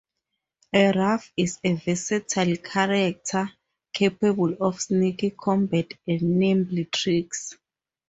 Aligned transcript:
A 0.73 0.91
rogue 0.93 1.21
is 1.37 1.59
a 1.63 1.75
versatile 1.75 2.57
character, 2.57 3.51
capable 3.93 4.55
of 4.59 4.81
sneaky 4.81 5.29
combat 5.29 5.93
and 6.07 6.23
nimble 6.39 6.85
tricks. 6.85 7.55